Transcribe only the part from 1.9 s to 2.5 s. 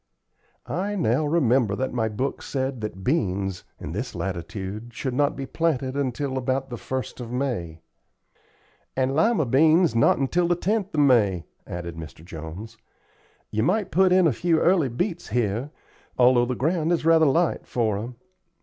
my book